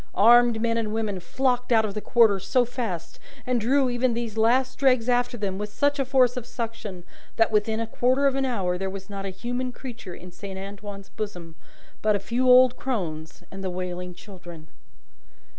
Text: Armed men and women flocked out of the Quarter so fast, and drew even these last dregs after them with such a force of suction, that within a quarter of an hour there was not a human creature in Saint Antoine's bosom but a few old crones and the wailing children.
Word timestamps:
Armed 0.15 0.59
men 0.59 0.77
and 0.79 0.95
women 0.95 1.19
flocked 1.19 1.71
out 1.71 1.85
of 1.85 1.93
the 1.93 2.01
Quarter 2.01 2.39
so 2.39 2.65
fast, 2.65 3.19
and 3.45 3.61
drew 3.61 3.87
even 3.87 4.15
these 4.15 4.35
last 4.35 4.79
dregs 4.79 5.07
after 5.07 5.37
them 5.37 5.59
with 5.59 5.71
such 5.71 5.99
a 5.99 6.05
force 6.05 6.35
of 6.35 6.47
suction, 6.47 7.03
that 7.35 7.51
within 7.51 7.79
a 7.79 7.85
quarter 7.85 8.25
of 8.25 8.33
an 8.33 8.43
hour 8.43 8.79
there 8.79 8.89
was 8.89 9.11
not 9.11 9.27
a 9.27 9.29
human 9.29 9.71
creature 9.71 10.15
in 10.15 10.31
Saint 10.31 10.57
Antoine's 10.57 11.09
bosom 11.09 11.53
but 12.01 12.15
a 12.15 12.19
few 12.19 12.49
old 12.49 12.77
crones 12.77 13.43
and 13.51 13.63
the 13.63 13.69
wailing 13.69 14.15
children. 14.15 14.69